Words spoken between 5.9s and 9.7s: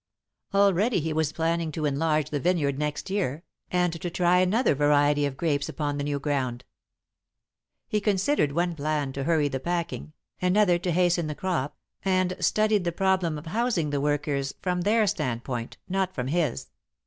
the new ground. He considered one plan to hurry the